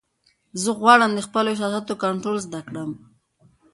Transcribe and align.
زه 0.61 0.69
غواړم 0.79 1.11
د 1.15 1.19
خپلو 1.27 1.47
احساساتو 1.51 1.99
کنټرول 2.03 2.37
زده 2.45 2.59
کړم. 2.67 2.91